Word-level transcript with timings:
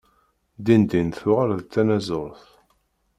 Dindin 0.65 1.09
tuɣal 1.17 1.51
d 1.61 1.65
tanaẓurt. 1.73 2.45